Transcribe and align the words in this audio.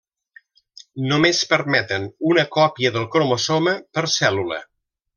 Només 1.11 1.41
permeten 1.51 2.09
una 2.31 2.47
còpia 2.57 2.95
del 2.99 3.09
cromosoma 3.19 3.79
per 3.99 4.09
cèl·lula. 4.19 4.63